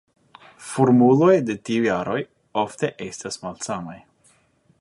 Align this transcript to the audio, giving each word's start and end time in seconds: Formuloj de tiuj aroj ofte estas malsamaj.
Formuloj 0.69 1.35
de 1.51 1.57
tiuj 1.69 1.91
aroj 1.97 2.17
ofte 2.65 2.93
estas 3.09 3.41
malsamaj. 3.47 3.99